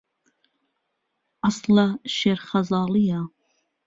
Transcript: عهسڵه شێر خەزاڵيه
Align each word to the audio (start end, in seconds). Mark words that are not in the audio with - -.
عهسڵه 1.45 1.85
شێر 2.17 2.39
خەزاڵيه 2.47 3.19